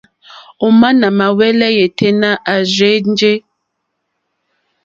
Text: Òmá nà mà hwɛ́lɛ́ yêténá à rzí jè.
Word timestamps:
Òmá 0.65 0.87
nà 0.99 1.07
mà 1.17 1.25
hwɛ́lɛ́ 1.35 1.69
yêténá 1.77 2.29
à 2.51 2.53
rzí 2.67 2.93
jè. 3.17 3.33